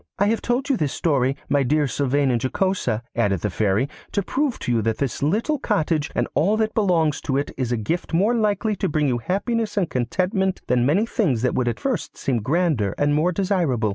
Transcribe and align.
'I 0.17 0.25
have 0.29 0.41
told 0.41 0.67
you 0.67 0.77
this 0.77 0.93
story, 0.93 1.37
my 1.47 1.61
dear 1.61 1.85
Sylvain 1.85 2.31
and 2.31 2.41
Jocosa,' 2.43 3.03
added 3.15 3.41
the 3.41 3.51
Fairy, 3.51 3.87
'to 4.11 4.23
prove 4.23 4.57
to 4.57 4.71
you 4.71 4.81
that 4.81 4.97
this 4.97 5.21
little 5.21 5.59
cottage 5.59 6.09
and 6.15 6.27
all 6.33 6.57
that 6.57 6.73
belongs 6.73 7.21
to 7.21 7.37
it 7.37 7.51
is 7.55 7.71
a 7.71 7.77
gift 7.77 8.11
more 8.11 8.33
likely 8.33 8.75
to 8.77 8.89
bring 8.89 9.07
you 9.07 9.19
happiness 9.19 9.77
and 9.77 9.91
contentment 9.91 10.61
than 10.65 10.87
many 10.87 11.05
things 11.05 11.43
that 11.43 11.53
would 11.53 11.67
at 11.67 11.79
first 11.79 12.17
seem 12.17 12.37
grander 12.41 12.95
and 12.97 13.13
more 13.13 13.31
desirable. 13.31 13.89